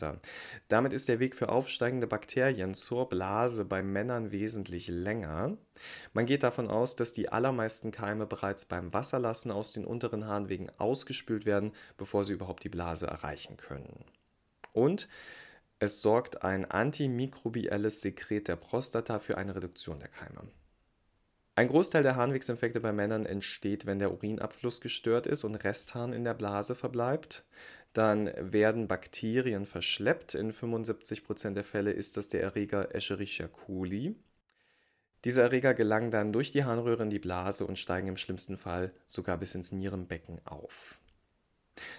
Damit 0.70 0.94
ist 0.94 1.10
der 1.10 1.20
Weg 1.20 1.36
für 1.36 1.50
aufsteigende 1.50 2.08
Bakterien 2.08 2.74
zur 2.74 3.10
Blase 3.10 3.66
bei 3.66 3.84
Männern 3.84 4.32
wesentlich 4.32 4.88
länger. 4.88 5.58
Man 6.14 6.26
geht 6.26 6.44
davon 6.44 6.70
aus, 6.70 6.96
dass 6.96 7.12
die 7.12 7.28
allermeisten 7.28 7.92
Keime 7.92 8.28
bereits 8.28 8.64
beim 8.64 8.94
Wasserlassen 8.94 9.52
aus 9.52 9.74
den 9.74 9.84
unteren 9.84 10.26
Harnwegen 10.26 10.72
ausgespült 10.78 11.46
werden, 11.46 11.74
bevor 11.98 12.24
sie 12.24 12.32
überhaupt 12.32 12.64
die 12.64 12.70
Blase 12.70 13.08
erreichen 13.08 13.58
können. 13.58 14.06
Und 14.72 15.10
es 15.80 16.02
sorgt 16.02 16.44
ein 16.44 16.70
antimikrobielles 16.70 18.02
Sekret 18.02 18.50
der 18.50 18.58
Prostata 18.58 19.20
für 19.20 19.38
eine 19.38 19.56
Reduktion 19.56 20.00
der 20.00 20.10
Keime. 20.10 20.42
Ein 21.56 21.68
Großteil 21.68 22.04
der 22.04 22.16
Harnwegsinfekte 22.16 22.80
bei 22.80 22.92
Männern 22.92 23.26
entsteht, 23.26 23.86
wenn 23.86 24.00
der 24.00 24.12
Urinabfluss 24.12 24.82
gestört 24.82 25.28
ist 25.28 25.44
und 25.44 25.56
Restharn 25.56 26.14
in 26.14 26.24
der 26.24 26.34
Blase 26.34 26.76
verbleibt. 26.76 27.46
Dann 27.94 28.30
werden 28.38 28.88
Bakterien 28.88 29.66
verschleppt. 29.66 30.36
In 30.36 30.52
75% 30.52 31.54
der 31.54 31.64
Fälle 31.64 31.92
ist 31.92 32.18
das 32.18 32.28
der 32.28 32.44
Erreger 32.44 32.94
Escherichia 32.94 33.48
coli. 33.48 34.16
Diese 35.26 35.42
Erreger 35.42 35.74
gelangen 35.74 36.12
dann 36.12 36.32
durch 36.32 36.52
die 36.52 36.64
Harnröhre 36.64 37.04
in 37.04 37.10
die 37.10 37.20
Blase 37.20 37.66
und 37.66 37.78
steigen 37.78 38.08
im 38.08 38.18
schlimmsten 38.18 38.56
Fall 38.58 38.94
sogar 39.06 39.38
bis 39.38 39.56
ins 39.56 39.74
Nierenbecken 39.74 40.40
auf. 40.46 41.00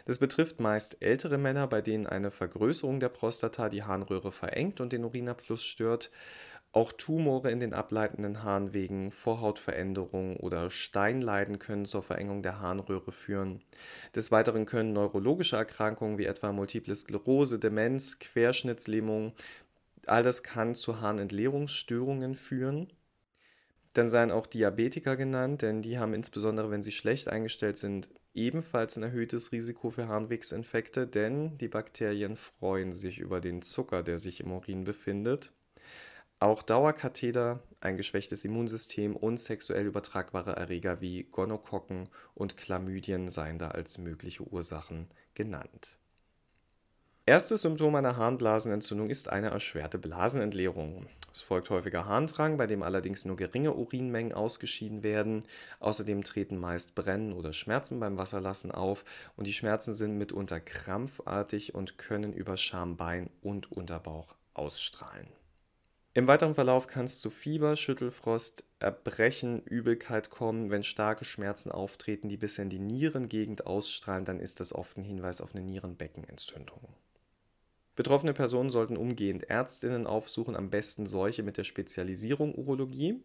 Das 0.04 0.18
betrifft 0.18 0.60
meist 0.60 1.02
ältere 1.02 1.38
Männer, 1.38 1.66
bei 1.66 1.80
denen 1.80 2.06
eine 2.06 2.30
Vergrößerung 2.30 3.00
der 3.00 3.08
Prostata 3.08 3.68
die 3.68 3.82
Harnröhre 3.82 4.32
verengt 4.32 4.80
und 4.80 4.92
den 4.92 5.04
Urinabfluss 5.04 5.64
stört. 5.64 6.10
Auch 6.72 6.92
Tumore 6.92 7.50
in 7.50 7.58
den 7.58 7.74
ableitenden 7.74 8.44
Harnwegen, 8.44 9.10
Vorhautveränderungen 9.10 10.36
oder 10.36 10.70
Steinleiden 10.70 11.58
können 11.58 11.84
zur 11.84 12.04
Verengung 12.04 12.42
der 12.44 12.60
Harnröhre 12.60 13.10
führen. 13.10 13.60
Des 14.14 14.30
Weiteren 14.30 14.66
können 14.66 14.92
neurologische 14.92 15.56
Erkrankungen 15.56 16.18
wie 16.18 16.26
etwa 16.26 16.52
Multiple 16.52 16.94
Sklerose, 16.94 17.58
Demenz, 17.58 18.20
Querschnittslähmung, 18.20 19.32
all 20.06 20.22
das 20.22 20.44
kann 20.44 20.76
zu 20.76 21.00
Harnentleerungsstörungen 21.00 22.36
führen. 22.36 22.92
Dann 23.92 24.08
seien 24.08 24.30
auch 24.30 24.46
Diabetiker 24.46 25.16
genannt, 25.16 25.62
denn 25.62 25.82
die 25.82 25.98
haben 25.98 26.14
insbesondere, 26.14 26.70
wenn 26.70 26.82
sie 26.82 26.92
schlecht 26.92 27.28
eingestellt 27.28 27.76
sind, 27.76 28.08
ebenfalls 28.34 28.96
ein 28.96 29.02
erhöhtes 29.02 29.50
Risiko 29.52 29.90
für 29.90 30.06
Harnwegsinfekte, 30.06 31.06
denn 31.06 31.58
die 31.58 31.68
Bakterien 31.68 32.36
freuen 32.36 32.92
sich 32.92 33.18
über 33.18 33.40
den 33.40 33.62
Zucker, 33.62 34.02
der 34.02 34.18
sich 34.18 34.40
im 34.40 34.52
Urin 34.52 34.84
befindet. 34.84 35.52
Auch 36.42 36.62
Dauerkatheter, 36.62 37.62
ein 37.80 37.98
geschwächtes 37.98 38.46
Immunsystem 38.46 39.14
und 39.14 39.38
sexuell 39.38 39.86
übertragbare 39.86 40.56
Erreger 40.56 41.02
wie 41.02 41.24
Gonokokken 41.24 42.08
und 42.34 42.56
Chlamydien 42.56 43.28
seien 43.28 43.58
da 43.58 43.68
als 43.72 43.98
mögliche 43.98 44.44
Ursachen 44.44 45.08
genannt. 45.34 45.99
Erstes 47.30 47.62
Symptom 47.62 47.94
einer 47.94 48.16
Harnblasenentzündung 48.16 49.08
ist 49.08 49.28
eine 49.28 49.50
erschwerte 49.50 49.98
Blasenentleerung. 49.98 51.06
Es 51.32 51.40
folgt 51.40 51.70
häufiger 51.70 52.06
Harndrang, 52.06 52.56
bei 52.56 52.66
dem 52.66 52.82
allerdings 52.82 53.24
nur 53.24 53.36
geringe 53.36 53.72
Urinmengen 53.72 54.32
ausgeschieden 54.32 55.04
werden. 55.04 55.44
Außerdem 55.78 56.24
treten 56.24 56.58
meist 56.58 56.96
Brennen 56.96 57.32
oder 57.32 57.52
Schmerzen 57.52 58.00
beim 58.00 58.18
Wasserlassen 58.18 58.72
auf 58.72 59.04
und 59.36 59.46
die 59.46 59.52
Schmerzen 59.52 59.94
sind 59.94 60.18
mitunter 60.18 60.58
krampfartig 60.58 61.72
und 61.72 61.98
können 61.98 62.32
über 62.32 62.56
Schambein 62.56 63.30
und 63.42 63.70
Unterbauch 63.70 64.34
ausstrahlen. 64.52 65.28
Im 66.14 66.26
weiteren 66.26 66.54
Verlauf 66.54 66.88
kann 66.88 67.04
es 67.04 67.20
zu 67.20 67.30
Fieber, 67.30 67.76
Schüttelfrost, 67.76 68.64
Erbrechen, 68.80 69.62
Übelkeit 69.62 70.30
kommen. 70.30 70.72
Wenn 70.72 70.82
starke 70.82 71.24
Schmerzen 71.24 71.70
auftreten, 71.70 72.28
die 72.28 72.38
bis 72.38 72.58
in 72.58 72.70
die 72.70 72.80
Nierengegend 72.80 73.68
ausstrahlen, 73.68 74.24
dann 74.24 74.40
ist 74.40 74.58
das 74.58 74.74
oft 74.74 74.96
ein 74.96 75.04
Hinweis 75.04 75.40
auf 75.40 75.54
eine 75.54 75.62
Nierenbeckenentzündung. 75.62 76.88
Betroffene 77.96 78.32
Personen 78.32 78.70
sollten 78.70 78.96
umgehend 78.96 79.50
Ärztinnen 79.50 80.06
aufsuchen, 80.06 80.56
am 80.56 80.70
besten 80.70 81.06
solche 81.06 81.42
mit 81.42 81.56
der 81.56 81.64
Spezialisierung 81.64 82.54
Urologie. 82.54 83.22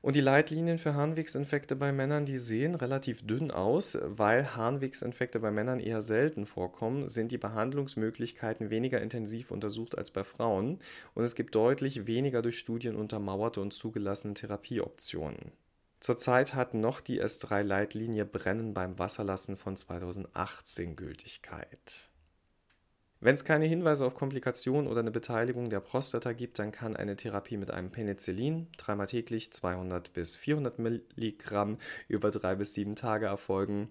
Und 0.00 0.16
die 0.16 0.20
Leitlinien 0.20 0.76
für 0.78 0.94
Harnwegsinfekte 0.94 1.76
bei 1.76 1.90
Männern, 1.90 2.26
die 2.26 2.36
sehen 2.36 2.74
relativ 2.74 3.26
dünn 3.26 3.50
aus, 3.50 3.96
weil 4.02 4.54
Harnwegsinfekte 4.54 5.40
bei 5.40 5.50
Männern 5.50 5.80
eher 5.80 6.02
selten 6.02 6.44
vorkommen, 6.44 7.08
sind 7.08 7.32
die 7.32 7.38
Behandlungsmöglichkeiten 7.38 8.68
weniger 8.68 9.00
intensiv 9.00 9.50
untersucht 9.50 9.96
als 9.96 10.10
bei 10.10 10.22
Frauen 10.22 10.78
und 11.14 11.24
es 11.24 11.34
gibt 11.34 11.54
deutlich 11.54 12.06
weniger 12.06 12.42
durch 12.42 12.58
Studien 12.58 12.96
untermauerte 12.96 13.62
und 13.62 13.72
zugelassene 13.72 14.34
Therapieoptionen. 14.34 15.52
Zurzeit 16.00 16.52
hat 16.52 16.74
noch 16.74 17.00
die 17.00 17.22
S3-Leitlinie 17.22 18.26
Brennen 18.26 18.74
beim 18.74 18.98
Wasserlassen 18.98 19.56
von 19.56 19.74
2018 19.74 20.96
Gültigkeit. 20.96 22.10
Wenn 23.24 23.32
es 23.32 23.44
keine 23.46 23.64
Hinweise 23.64 24.04
auf 24.04 24.14
Komplikationen 24.14 24.86
oder 24.86 25.00
eine 25.00 25.10
Beteiligung 25.10 25.70
der 25.70 25.80
Prostata 25.80 26.34
gibt, 26.34 26.58
dann 26.58 26.72
kann 26.72 26.94
eine 26.94 27.16
Therapie 27.16 27.56
mit 27.56 27.70
einem 27.70 27.90
Penicillin 27.90 28.68
dreimal 28.76 29.06
täglich 29.06 29.50
200 29.50 30.12
bis 30.12 30.36
400 30.36 30.78
Milligramm 30.78 31.78
über 32.06 32.30
drei 32.30 32.54
bis 32.54 32.74
sieben 32.74 32.96
Tage 32.96 33.24
erfolgen. 33.24 33.88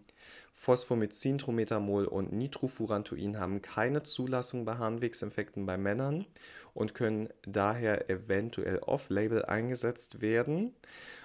Phosphomycin, 0.54 1.40
Trometamol 1.40 2.06
und 2.06 2.32
Nitrofurantoin 2.32 3.40
haben 3.40 3.64
keine 3.64 4.04
Zulassung 4.04 4.66
bei 4.66 4.76
Harnwegsinfekten 4.76 5.66
bei 5.66 5.80
Männern 5.80 6.28
und 6.76 6.94
können 6.94 7.30
daher 7.42 8.12
eventuell 8.12 8.78
off-label 8.84 9.46
eingesetzt 9.46 10.22
werden. 10.22 10.76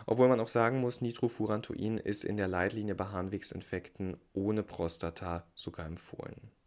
Obwohl 0.07 0.29
man 0.29 0.41
auch 0.41 0.49
sagen 0.49 0.81
muss, 0.81 1.03
Nitrofurantoin 1.03 1.99
ist 1.99 2.25
in 2.25 2.38
der 2.38 2.49
Leitlinie 2.49 2.95
bei 2.95 3.05
Harnwegsinfekten 3.05 4.17
ohne 4.33 4.62
Prostata 4.62 5.45
sogar 5.55 5.85
empfohlen. 5.85 6.58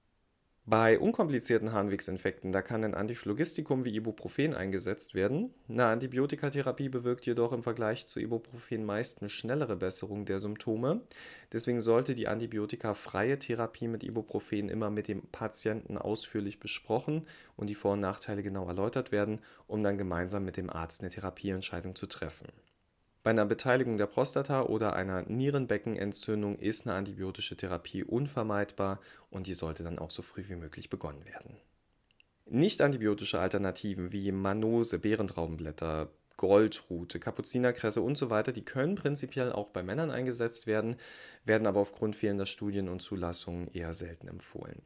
Bei 0.67 0.99
unkomplizierten 0.99 1.73
Harnwegsinfekten, 1.73 2.51
da 2.51 2.61
kann 2.61 2.83
ein 2.83 2.93
Antiphlogistikum 2.93 3.83
wie 3.83 3.95
Ibuprofen 3.95 4.53
eingesetzt 4.53 5.15
werden. 5.15 5.51
Eine 5.67 5.85
Antibiotikatherapie 5.85 6.87
bewirkt 6.87 7.25
jedoch 7.25 7.51
im 7.51 7.63
Vergleich 7.63 8.05
zu 8.05 8.19
Ibuprofen 8.19 8.85
meist 8.85 9.21
eine 9.21 9.29
schnellere 9.29 9.75
Besserung 9.75 10.23
der 10.23 10.39
Symptome. 10.39 11.01
Deswegen 11.51 11.81
sollte 11.81 12.13
die 12.13 12.27
antibiotikafreie 12.27 13.39
Therapie 13.39 13.87
mit 13.87 14.03
Ibuprofen 14.03 14.69
immer 14.69 14.91
mit 14.91 15.07
dem 15.07 15.23
Patienten 15.31 15.97
ausführlich 15.97 16.59
besprochen 16.59 17.25
und 17.55 17.67
die 17.67 17.75
Vor- 17.75 17.93
und 17.93 17.99
Nachteile 17.99 18.43
genau 18.43 18.67
erläutert 18.67 19.11
werden, 19.11 19.39
um 19.65 19.81
dann 19.81 19.97
gemeinsam 19.97 20.45
mit 20.45 20.57
dem 20.57 20.69
Arzt 20.69 21.01
eine 21.01 21.09
Therapieentscheidung 21.09 21.95
zu 21.95 22.05
treffen. 22.05 22.47
Bei 23.23 23.29
einer 23.29 23.45
Beteiligung 23.45 23.97
der 23.97 24.07
Prostata 24.07 24.63
oder 24.63 24.93
einer 24.93 25.21
Nierenbeckenentzündung 25.23 26.57
ist 26.57 26.87
eine 26.87 26.95
antibiotische 26.95 27.55
Therapie 27.55 28.03
unvermeidbar 28.03 28.99
und 29.29 29.45
die 29.45 29.53
sollte 29.53 29.83
dann 29.83 29.99
auch 29.99 30.09
so 30.09 30.23
früh 30.23 30.43
wie 30.47 30.55
möglich 30.55 30.89
begonnen 30.89 31.25
werden. 31.25 31.57
Nicht-antibiotische 32.45 33.39
Alternativen 33.39 34.11
wie 34.11 34.31
Manose, 34.31 34.97
Beerentraubenblätter, 34.97 36.09
Goldrute, 36.37 37.19
Kapuzinerkresse 37.19 38.01
und 38.01 38.17
so 38.17 38.31
weiter, 38.31 38.51
die 38.51 38.65
können 38.65 38.95
prinzipiell 38.95 39.51
auch 39.51 39.69
bei 39.69 39.83
Männern 39.83 40.09
eingesetzt 40.09 40.65
werden, 40.65 40.95
werden 41.45 41.67
aber 41.67 41.79
aufgrund 41.79 42.15
fehlender 42.15 42.47
Studien 42.47 42.89
und 42.89 43.03
Zulassungen 43.03 43.67
eher 43.71 43.93
selten 43.93 44.27
empfohlen. 44.27 44.81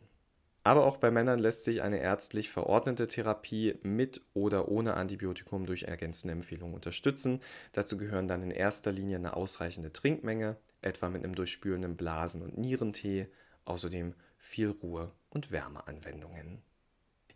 Aber 0.65 0.88
auch 0.88 0.98
bei 0.98 1.12
Männern 1.12 1.38
lässt 1.38 1.63
sich 1.63 1.84
eine 1.84 2.00
ärztlich 2.00 2.50
verordnete 2.50 3.07
Therapie 3.07 3.77
mit 3.84 4.24
oder 4.34 4.67
ohne 4.67 4.95
Antibiotikum 4.95 5.67
durch 5.67 5.84
ergänzende 5.84 6.31
Empfehlungen 6.34 6.74
unterstützen. 6.74 7.39
Dazu 7.72 7.98
gehören 7.98 8.27
dann 8.27 8.41
in 8.41 8.50
erster 8.50 8.91
Linie 8.91 9.17
eine 9.17 9.36
ausreichende 9.38 9.93
Trinkmenge, 9.93 10.57
etwa 10.81 11.10
mit 11.10 11.24
einem 11.24 11.36
durchspülenden 11.36 11.95
Blasen- 11.95 12.41
und 12.41 12.57
Nierentee, 12.57 13.27
außerdem 13.65 14.15
viel 14.39 14.72
Ruhe 14.72 15.12
und 15.29 15.51
Wärmeanwendungen. 15.51 16.63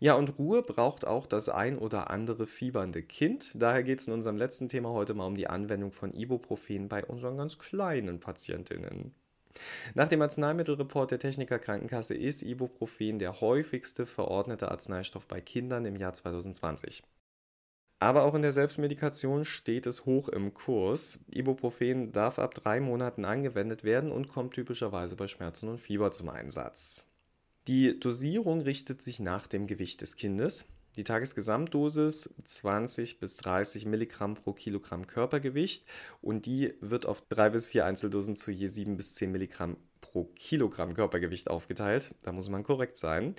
Ja, 0.00 0.14
und 0.14 0.36
Ruhe 0.36 0.62
braucht 0.62 1.06
auch 1.06 1.26
das 1.26 1.48
ein 1.48 1.78
oder 1.78 2.10
andere 2.10 2.48
fiebernde 2.48 3.04
Kind. 3.04 3.52
Daher 3.54 3.84
geht 3.84 4.00
es 4.00 4.08
in 4.08 4.12
unserem 4.12 4.38
letzten 4.38 4.68
Thema 4.68 4.88
heute 4.88 5.14
mal 5.14 5.26
um 5.26 5.36
die 5.36 5.46
Anwendung 5.46 5.92
von 5.92 6.12
Ibuprofen 6.14 6.88
bei 6.88 7.04
unseren 7.04 7.36
ganz 7.36 7.58
kleinen 7.58 8.18
Patientinnen. 8.18 9.14
Nach 9.94 10.08
dem 10.08 10.22
Arzneimittelreport 10.22 11.10
der 11.10 11.18
Techniker 11.18 11.58
Krankenkasse 11.58 12.14
ist 12.14 12.42
Ibuprofen 12.42 13.18
der 13.18 13.40
häufigste 13.40 14.06
verordnete 14.06 14.70
Arzneistoff 14.70 15.26
bei 15.26 15.40
Kindern 15.40 15.84
im 15.84 15.96
Jahr 15.96 16.14
2020. 16.14 17.02
Aber 18.02 18.22
auch 18.24 18.34
in 18.34 18.40
der 18.40 18.52
Selbstmedikation 18.52 19.44
steht 19.44 19.86
es 19.86 20.06
hoch 20.06 20.30
im 20.30 20.54
Kurs. 20.54 21.18
Ibuprofen 21.34 22.12
darf 22.12 22.38
ab 22.38 22.54
drei 22.54 22.80
Monaten 22.80 23.26
angewendet 23.26 23.84
werden 23.84 24.10
und 24.10 24.28
kommt 24.28 24.54
typischerweise 24.54 25.16
bei 25.16 25.28
Schmerzen 25.28 25.68
und 25.68 25.78
Fieber 25.78 26.10
zum 26.10 26.30
Einsatz. 26.30 27.10
Die 27.68 28.00
Dosierung 28.00 28.62
richtet 28.62 29.02
sich 29.02 29.20
nach 29.20 29.46
dem 29.46 29.66
Gewicht 29.66 30.00
des 30.00 30.16
Kindes. 30.16 30.66
Die 31.00 31.04
Tagesgesamtdosis 31.04 32.34
20 32.44 33.20
bis 33.20 33.36
30 33.36 33.86
Milligramm 33.86 34.34
pro 34.34 34.52
Kilogramm 34.52 35.06
Körpergewicht 35.06 35.86
und 36.20 36.44
die 36.44 36.74
wird 36.82 37.06
auf 37.06 37.22
drei 37.26 37.48
bis 37.48 37.64
vier 37.64 37.86
Einzeldosen 37.86 38.36
zu 38.36 38.50
je 38.50 38.66
7 38.66 38.98
bis 38.98 39.14
10 39.14 39.32
Milligramm 39.32 39.78
pro 40.02 40.24
Kilogramm 40.24 40.92
Körpergewicht 40.92 41.48
aufgeteilt. 41.48 42.14
Da 42.22 42.32
muss 42.32 42.50
man 42.50 42.64
korrekt 42.64 42.98
sein. 42.98 43.34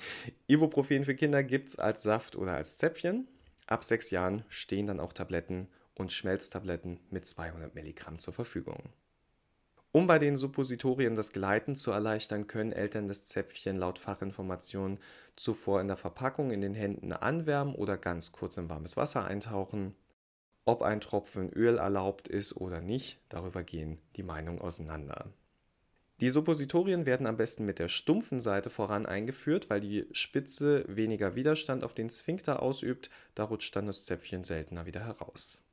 Ibuprofen 0.48 1.06
für 1.06 1.14
Kinder 1.14 1.44
gibt 1.44 1.70
es 1.70 1.76
als 1.76 2.02
Saft 2.02 2.36
oder 2.36 2.56
als 2.56 2.80
Zäpfchen. 2.80 3.28
Ab 3.68 3.84
sechs 3.84 4.10
Jahren 4.10 4.44
stehen 4.50 4.88
dann 4.88 5.00
auch 5.00 5.14
Tabletten 5.14 5.68
und 5.94 6.12
Schmelztabletten 6.12 7.00
mit 7.12 7.28
200 7.28 7.76
Milligramm 7.76 8.18
zur 8.18 8.34
Verfügung. 8.34 8.90
Um 9.94 10.08
bei 10.08 10.20
den 10.20 10.38
Suppositorien 10.38 11.16
das 11.16 11.34
Gleiten 11.34 11.76
zu 11.76 11.92
erleichtern, 11.92 12.48
können 12.48 12.72
Eltern 12.72 13.10
das 13.10 13.26
Zäpfchen 13.26 13.76
laut 13.76 14.00
Fachinformation 14.00 15.00
zuvor 15.36 15.82
in 15.82 15.88
der 15.90 15.98
Verpackung 15.98 16.52
in 16.52 16.62
den 16.62 16.74
Händen 16.74 17.12
anwärmen 17.12 17.76
oder 17.76 17.98
ganz 17.98 18.32
kurz 18.32 18.58
in 18.58 18.70
warmes 18.70 18.96
Wasser 18.96 19.26
eintauchen. 19.26 19.94
Ob 20.64 20.82
ein 20.82 21.02
Tropfen 21.02 21.52
Öl 21.52 21.78
erlaubt 21.78 22.30
ist 22.30 22.56
oder 22.56 22.80
nicht, 22.80 23.20
darüber 23.28 23.64
gehen 23.64 23.98
die 24.16 24.24
Meinungen 24.24 24.62
auseinander. 24.62 25.34
Die 26.22 26.30
Suppositorien 26.30 27.06
werden 27.06 27.26
am 27.26 27.36
besten 27.36 27.66
mit 27.66 27.80
der 27.80 27.90
stumpfen 27.90 28.40
Seite 28.40 28.70
voran 28.70 29.08
eingeführt, 29.08 29.70
weil 29.70 29.82
die 29.82 30.08
Spitze 30.12 30.86
weniger 30.88 31.36
Widerstand 31.36 31.84
auf 31.84 31.94
den 31.94 32.12
Sphinkter 32.12 32.62
ausübt, 32.62 33.10
da 33.34 33.44
rutscht 33.44 33.76
dann 33.76 33.88
das 33.88 34.06
Zäpfchen 34.06 34.44
seltener 34.44 34.86
wieder 34.86 35.04
heraus. 35.04 35.66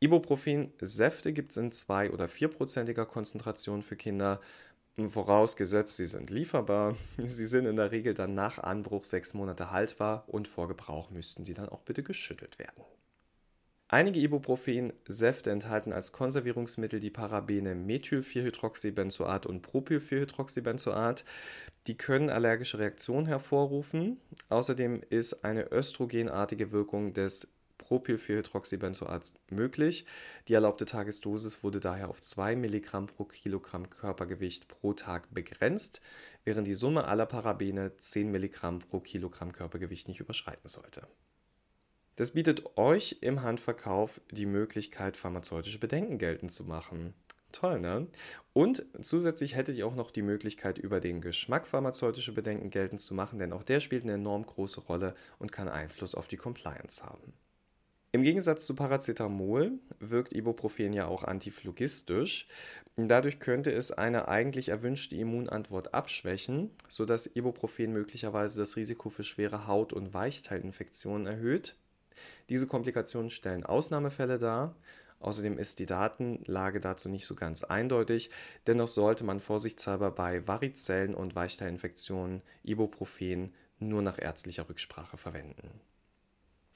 Ibuprofen-Säfte 0.00 1.32
gibt 1.32 1.50
es 1.50 1.56
in 1.56 1.72
2- 1.72 2.10
oder 2.12 2.26
4-prozentiger 2.26 3.04
Konzentration 3.04 3.82
für 3.82 3.96
Kinder, 3.96 4.40
vorausgesetzt 5.06 5.96
sie 5.96 6.06
sind 6.06 6.30
lieferbar. 6.30 6.96
Sie 7.26 7.44
sind 7.44 7.66
in 7.66 7.76
der 7.76 7.92
Regel 7.92 8.14
dann 8.14 8.34
nach 8.34 8.58
Anbruch 8.58 9.04
sechs 9.04 9.34
Monate 9.34 9.70
haltbar 9.70 10.24
und 10.26 10.48
vor 10.48 10.66
Gebrauch 10.66 11.10
müssten 11.10 11.44
sie 11.44 11.54
dann 11.54 11.68
auch 11.68 11.82
bitte 11.82 12.02
geschüttelt 12.02 12.58
werden. 12.58 12.82
Einige 13.90 14.20
Ibuprofen-Säfte 14.20 15.50
enthalten 15.50 15.94
als 15.94 16.12
Konservierungsmittel 16.12 17.00
die 17.00 17.10
Parabene 17.10 17.74
Methylpyrhydroxybenzoat 17.74 19.46
und 19.46 19.62
Propylpyrhydroxybenzoat. 19.62 21.24
Die 21.86 21.96
können 21.96 22.28
allergische 22.28 22.78
Reaktionen 22.78 23.24
hervorrufen. 23.24 24.20
Außerdem 24.50 25.00
ist 25.08 25.42
eine 25.42 25.72
östrogenartige 25.72 26.70
Wirkung 26.70 27.14
des 27.14 27.48
Propylpyrhydroxybenzoat 27.88 29.34
möglich. 29.48 30.04
Die 30.46 30.52
erlaubte 30.52 30.84
Tagesdosis 30.84 31.62
wurde 31.62 31.80
daher 31.80 32.10
auf 32.10 32.20
2 32.20 32.54
Milligramm 32.54 33.06
pro 33.06 33.24
Kilogramm 33.24 33.88
Körpergewicht 33.88 34.68
pro 34.68 34.92
Tag 34.92 35.32
begrenzt, 35.32 36.02
während 36.44 36.66
die 36.66 36.74
Summe 36.74 37.04
aller 37.06 37.24
Parabene 37.24 37.96
10 37.96 38.30
Milligramm 38.30 38.80
pro 38.80 39.00
Kilogramm 39.00 39.52
Körpergewicht 39.52 40.06
nicht 40.06 40.20
überschreiten 40.20 40.68
sollte. 40.68 41.08
Das 42.16 42.32
bietet 42.32 42.76
euch 42.76 43.18
im 43.22 43.42
Handverkauf 43.42 44.20
die 44.32 44.46
Möglichkeit, 44.46 45.16
pharmazeutische 45.16 45.80
Bedenken 45.80 46.18
geltend 46.18 46.52
zu 46.52 46.64
machen. 46.64 47.14
Toll, 47.52 47.80
ne? 47.80 48.06
Und 48.52 48.84
zusätzlich 49.00 49.56
hättet 49.56 49.78
ihr 49.78 49.86
auch 49.86 49.94
noch 49.94 50.10
die 50.10 50.20
Möglichkeit, 50.20 50.76
über 50.76 51.00
den 51.00 51.22
Geschmack 51.22 51.66
pharmazeutische 51.66 52.32
Bedenken 52.32 52.68
geltend 52.68 53.00
zu 53.00 53.14
machen, 53.14 53.38
denn 53.38 53.54
auch 53.54 53.62
der 53.62 53.80
spielt 53.80 54.02
eine 54.02 54.14
enorm 54.14 54.44
große 54.44 54.82
Rolle 54.82 55.14
und 55.38 55.52
kann 55.52 55.68
Einfluss 55.68 56.14
auf 56.14 56.28
die 56.28 56.36
Compliance 56.36 57.02
haben. 57.02 57.32
Im 58.18 58.24
Gegensatz 58.24 58.66
zu 58.66 58.74
Paracetamol 58.74 59.78
wirkt 60.00 60.32
Ibuprofen 60.32 60.92
ja 60.92 61.06
auch 61.06 61.22
antiphlogistisch. 61.22 62.48
Dadurch 62.96 63.38
könnte 63.38 63.70
es 63.70 63.92
eine 63.92 64.26
eigentlich 64.26 64.70
erwünschte 64.70 65.14
Immunantwort 65.14 65.94
abschwächen, 65.94 66.72
sodass 66.88 67.30
Ibuprofen 67.36 67.92
möglicherweise 67.92 68.58
das 68.58 68.74
Risiko 68.74 69.08
für 69.08 69.22
schwere 69.22 69.68
Haut- 69.68 69.92
und 69.92 70.14
Weichteilinfektionen 70.14 71.28
erhöht. 71.28 71.76
Diese 72.48 72.66
Komplikationen 72.66 73.30
stellen 73.30 73.64
Ausnahmefälle 73.64 74.40
dar. 74.40 74.74
Außerdem 75.20 75.56
ist 75.56 75.78
die 75.78 75.86
Datenlage 75.86 76.80
dazu 76.80 77.08
nicht 77.08 77.24
so 77.24 77.36
ganz 77.36 77.62
eindeutig. 77.62 78.30
Dennoch 78.66 78.88
sollte 78.88 79.22
man 79.22 79.38
vorsichtshalber 79.38 80.10
bei 80.10 80.44
Varizellen 80.44 81.14
und 81.14 81.36
Weichteilinfektionen 81.36 82.42
Ibuprofen 82.64 83.54
nur 83.78 84.02
nach 84.02 84.18
ärztlicher 84.18 84.68
Rücksprache 84.68 85.18
verwenden. 85.18 85.70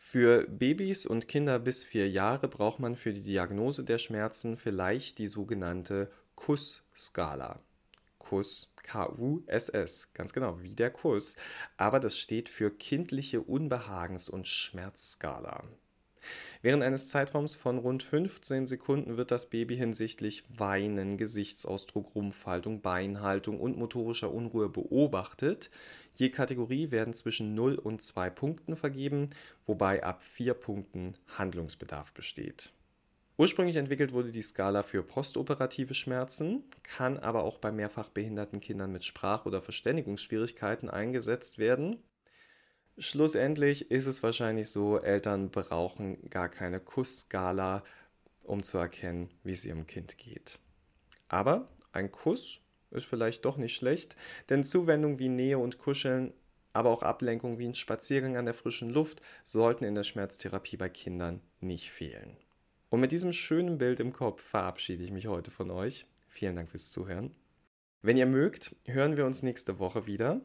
Für 0.04 0.48
Babys 0.48 1.06
und 1.06 1.28
Kinder 1.28 1.60
bis 1.60 1.84
vier 1.84 2.10
Jahre 2.10 2.48
braucht 2.48 2.80
man 2.80 2.96
für 2.96 3.12
die 3.14 3.22
Diagnose 3.22 3.84
der 3.84 3.98
Schmerzen 3.98 4.56
vielleicht 4.56 5.18
die 5.18 5.28
sogenannte 5.28 6.10
Kuss-Skala. 6.34 7.60
Kuss, 8.18 8.74
K-U-S-S, 8.82 10.12
ganz 10.12 10.32
genau, 10.32 10.60
wie 10.60 10.74
der 10.74 10.90
Kuss. 10.90 11.36
Aber 11.76 12.00
das 12.00 12.18
steht 12.18 12.48
für 12.48 12.70
kindliche 12.76 13.42
Unbehagens- 13.42 14.28
und 14.28 14.48
Schmerzskala. 14.48 15.64
Während 16.64 16.84
eines 16.84 17.08
Zeitraums 17.08 17.56
von 17.56 17.78
rund 17.78 18.04
15 18.04 18.68
Sekunden 18.68 19.16
wird 19.16 19.32
das 19.32 19.50
Baby 19.50 19.76
hinsichtlich 19.76 20.44
Weinen, 20.48 21.16
Gesichtsausdruck, 21.16 22.14
Rumpfhaltung, 22.14 22.80
Beinhaltung 22.82 23.58
und 23.58 23.76
motorischer 23.76 24.32
Unruhe 24.32 24.68
beobachtet. 24.68 25.72
Je 26.14 26.30
Kategorie 26.30 26.92
werden 26.92 27.14
zwischen 27.14 27.56
0 27.56 27.74
und 27.74 28.00
2 28.00 28.30
Punkten 28.30 28.76
vergeben, 28.76 29.30
wobei 29.64 30.04
ab 30.04 30.22
4 30.22 30.54
Punkten 30.54 31.14
Handlungsbedarf 31.36 32.12
besteht. 32.12 32.72
Ursprünglich 33.38 33.74
entwickelt 33.74 34.12
wurde 34.12 34.30
die 34.30 34.42
Skala 34.42 34.84
für 34.84 35.02
postoperative 35.02 35.94
Schmerzen, 35.94 36.62
kann 36.84 37.18
aber 37.18 37.42
auch 37.42 37.58
bei 37.58 37.72
mehrfach 37.72 38.08
behinderten 38.08 38.60
Kindern 38.60 38.92
mit 38.92 39.02
Sprach- 39.04 39.46
oder 39.46 39.62
Verständigungsschwierigkeiten 39.62 40.88
eingesetzt 40.88 41.58
werden. 41.58 41.96
Schlussendlich 42.98 43.90
ist 43.90 44.06
es 44.06 44.22
wahrscheinlich 44.22 44.68
so, 44.68 44.98
Eltern 44.98 45.50
brauchen 45.50 46.28
gar 46.28 46.48
keine 46.48 46.78
Kussskala, 46.78 47.82
um 48.42 48.62
zu 48.62 48.78
erkennen, 48.78 49.30
wie 49.44 49.52
es 49.52 49.64
ihrem 49.64 49.86
Kind 49.86 50.18
geht. 50.18 50.58
Aber 51.28 51.68
ein 51.92 52.10
Kuss 52.10 52.60
ist 52.90 53.06
vielleicht 53.06 53.44
doch 53.44 53.56
nicht 53.56 53.74
schlecht, 53.74 54.16
denn 54.50 54.64
Zuwendung 54.64 55.18
wie 55.18 55.30
Nähe 55.30 55.58
und 55.58 55.78
Kuscheln, 55.78 56.34
aber 56.74 56.90
auch 56.90 57.02
Ablenkung 57.02 57.58
wie 57.58 57.66
ein 57.66 57.74
Spaziergang 57.74 58.36
an 58.36 58.44
der 58.44 58.54
frischen 58.54 58.90
Luft 58.90 59.22
sollten 59.44 59.84
in 59.84 59.94
der 59.94 60.04
Schmerztherapie 60.04 60.76
bei 60.76 60.88
Kindern 60.88 61.40
nicht 61.60 61.90
fehlen. 61.90 62.36
Und 62.90 63.00
mit 63.00 63.12
diesem 63.12 63.32
schönen 63.32 63.78
Bild 63.78 64.00
im 64.00 64.12
Kopf 64.12 64.42
verabschiede 64.42 65.02
ich 65.02 65.10
mich 65.10 65.26
heute 65.26 65.50
von 65.50 65.70
euch. 65.70 66.06
Vielen 66.28 66.56
Dank 66.56 66.68
fürs 66.68 66.90
Zuhören. 66.90 67.34
Wenn 68.02 68.18
ihr 68.18 68.26
mögt, 68.26 68.76
hören 68.84 69.16
wir 69.16 69.24
uns 69.24 69.42
nächste 69.42 69.78
Woche 69.78 70.06
wieder. 70.06 70.42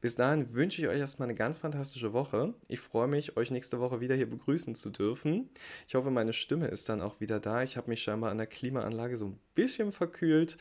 Bis 0.00 0.14
dahin 0.14 0.54
wünsche 0.54 0.80
ich 0.80 0.88
euch 0.88 1.00
erstmal 1.00 1.28
eine 1.28 1.36
ganz 1.36 1.58
fantastische 1.58 2.12
Woche. 2.12 2.54
Ich 2.68 2.80
freue 2.80 3.08
mich, 3.08 3.36
euch 3.36 3.50
nächste 3.50 3.80
Woche 3.80 4.00
wieder 4.00 4.14
hier 4.14 4.30
begrüßen 4.30 4.74
zu 4.76 4.90
dürfen. 4.90 5.50
Ich 5.88 5.96
hoffe, 5.96 6.10
meine 6.10 6.32
Stimme 6.32 6.68
ist 6.68 6.88
dann 6.88 7.00
auch 7.00 7.20
wieder 7.20 7.40
da. 7.40 7.62
Ich 7.62 7.76
habe 7.76 7.90
mich 7.90 8.02
scheinbar 8.02 8.30
an 8.30 8.38
der 8.38 8.46
Klimaanlage 8.46 9.16
so 9.16 9.26
ein 9.26 9.38
bisschen 9.54 9.90
verkühlt. 9.90 10.56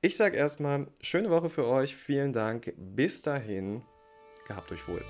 Ich 0.00 0.16
sage 0.16 0.36
erstmal, 0.36 0.86
schöne 1.00 1.30
Woche 1.30 1.48
für 1.48 1.66
euch. 1.66 1.96
Vielen 1.96 2.32
Dank. 2.32 2.72
Bis 2.76 3.22
dahin. 3.22 3.82
Gehabt 4.46 4.70
euch 4.70 4.86
wohl. 4.86 5.02